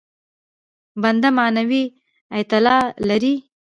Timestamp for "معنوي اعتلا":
1.39-2.77